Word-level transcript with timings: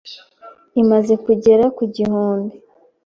imaze 0.81 1.13
kugera 1.25 1.65
ku 1.75 1.83
gihumbi 1.95 2.55